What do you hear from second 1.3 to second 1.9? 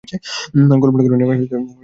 আমি খুব বিশ্বাসী।